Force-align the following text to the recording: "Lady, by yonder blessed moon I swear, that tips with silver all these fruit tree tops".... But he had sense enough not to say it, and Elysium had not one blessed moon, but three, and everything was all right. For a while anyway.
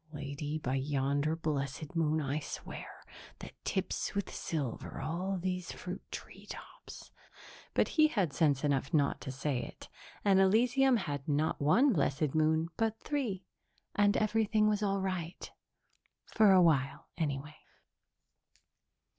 "Lady, 0.13 0.57
by 0.57 0.73
yonder 0.73 1.35
blessed 1.35 1.95
moon 1.95 2.19
I 2.19 2.39
swear, 2.39 2.89
that 3.37 3.53
tips 3.63 4.15
with 4.15 4.33
silver 4.33 4.99
all 4.99 5.37
these 5.37 5.71
fruit 5.71 6.01
tree 6.11 6.47
tops".... 6.47 7.11
But 7.75 7.89
he 7.89 8.07
had 8.07 8.33
sense 8.33 8.63
enough 8.63 8.95
not 8.95 9.21
to 9.21 9.31
say 9.31 9.59
it, 9.61 9.89
and 10.25 10.39
Elysium 10.39 10.97
had 10.97 11.27
not 11.27 11.61
one 11.61 11.93
blessed 11.93 12.33
moon, 12.33 12.69
but 12.77 12.99
three, 12.99 13.45
and 13.93 14.17
everything 14.17 14.67
was 14.67 14.81
all 14.81 15.01
right. 15.01 15.51
For 16.25 16.51
a 16.51 16.63
while 16.63 17.09
anyway. 17.15 17.57